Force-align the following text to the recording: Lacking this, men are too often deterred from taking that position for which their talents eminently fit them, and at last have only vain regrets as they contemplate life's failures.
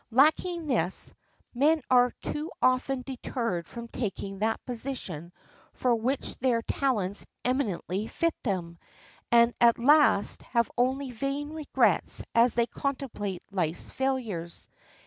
Lacking 0.09 0.65
this, 0.65 1.13
men 1.53 1.83
are 1.91 2.09
too 2.23 2.49
often 2.59 3.03
deterred 3.03 3.67
from 3.67 3.87
taking 3.87 4.39
that 4.39 4.59
position 4.65 5.31
for 5.73 5.93
which 5.93 6.39
their 6.39 6.63
talents 6.63 7.27
eminently 7.45 8.07
fit 8.07 8.33
them, 8.41 8.79
and 9.31 9.53
at 9.61 9.77
last 9.77 10.41
have 10.41 10.71
only 10.75 11.11
vain 11.11 11.51
regrets 11.51 12.23
as 12.33 12.55
they 12.55 12.65
contemplate 12.65 13.45
life's 13.51 13.91
failures. 13.91 14.67